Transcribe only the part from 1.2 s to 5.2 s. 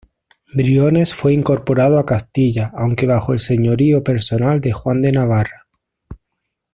incorporado a Castilla aunque bajo el señorío personal de Juan de